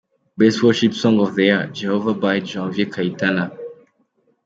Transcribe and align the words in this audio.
Best 0.35 0.63
Worship 0.63 0.95
song 0.95 1.19
of 1.19 1.35
the 1.35 1.43
year: 1.49 1.67
Jehova 1.71 2.19
by 2.19 2.39
Janvier 2.39 2.87
Kayitana. 2.87 3.51